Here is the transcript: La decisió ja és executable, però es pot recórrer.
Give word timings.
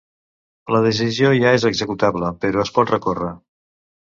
La 0.75 0.79
decisió 0.85 1.33
ja 1.43 1.51
és 1.59 1.67
executable, 1.71 2.33
però 2.47 2.65
es 2.65 2.73
pot 2.79 2.95
recórrer. 2.97 3.31